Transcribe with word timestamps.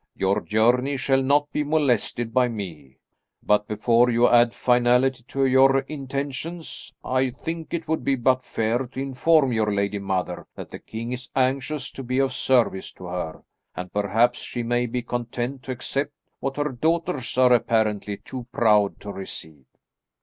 Your 0.15 0.41
journey 0.41 0.97
shall 0.97 1.21
not 1.21 1.51
be 1.51 1.63
molested 1.63 2.33
by 2.33 2.47
me. 2.47 2.97
But, 3.43 3.67
before 3.67 4.09
you 4.09 4.27
add 4.27 4.51
finality 4.51 5.23
to 5.27 5.45
your 5.45 5.77
intentions, 5.81 6.95
I 7.05 7.29
think 7.29 7.71
it 7.71 7.87
would 7.87 8.03
be 8.03 8.15
but 8.15 8.41
fair 8.41 8.87
to 8.87 8.99
inform 8.99 9.53
your 9.53 9.71
lady 9.71 9.99
mother 9.99 10.47
that 10.55 10.71
the 10.71 10.79
king 10.79 11.13
is 11.13 11.29
anxious 11.35 11.91
to 11.91 12.01
be 12.01 12.17
of 12.17 12.33
service 12.33 12.91
to 12.93 13.05
her, 13.05 13.43
and 13.75 13.93
perhaps 13.93 14.39
she 14.41 14.63
may 14.63 14.87
be 14.87 15.03
content 15.03 15.61
to 15.65 15.71
accept 15.71 16.13
what 16.39 16.57
her 16.57 16.71
daughters 16.71 17.37
are 17.37 17.53
apparently 17.53 18.17
too 18.17 18.47
proud 18.51 18.99
to 19.01 19.11
receive." 19.13 19.65